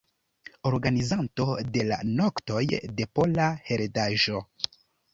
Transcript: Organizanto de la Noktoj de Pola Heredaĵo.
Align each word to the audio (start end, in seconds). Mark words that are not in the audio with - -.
Organizanto 0.69 1.47
de 1.77 1.87
la 1.91 2.01
Noktoj 2.15 2.65
de 2.81 3.11
Pola 3.15 3.49
Heredaĵo. 3.71 4.47